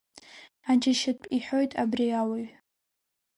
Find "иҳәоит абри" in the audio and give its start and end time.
1.37-2.17